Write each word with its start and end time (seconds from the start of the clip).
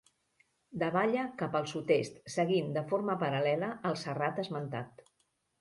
Davalla 0.83 1.25
cap 1.41 1.57
al 1.59 1.67
sud-est 1.73 2.17
seguint 2.37 2.73
de 2.79 2.83
forma 2.95 3.19
paral·lela 3.25 3.71
el 3.91 4.01
serrat 4.07 4.43
esmentat. 4.47 5.07